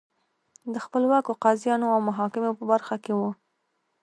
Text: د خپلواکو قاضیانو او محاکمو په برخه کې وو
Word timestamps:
د 0.73 0.75
خپلواکو 0.85 1.31
قاضیانو 1.43 1.87
او 1.93 1.99
محاکمو 2.09 2.51
په 2.59 2.63
برخه 2.71 2.95
کې 3.03 3.13
وو 3.17 3.31